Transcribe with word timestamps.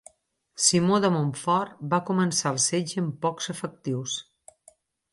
Simó 0.67 0.97
de 1.03 1.11
Montfort 1.17 1.85
va 1.93 2.01
començar 2.09 2.55
el 2.55 2.59
setge 2.65 3.05
amb 3.05 3.23
pocs 3.27 3.55
efectius. 3.57 4.21